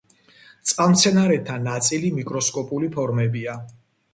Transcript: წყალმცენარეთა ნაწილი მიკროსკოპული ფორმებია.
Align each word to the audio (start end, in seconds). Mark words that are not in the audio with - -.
წყალმცენარეთა 0.69 1.59
ნაწილი 1.67 2.09
მიკროსკოპული 2.17 2.91
ფორმებია. 2.97 3.55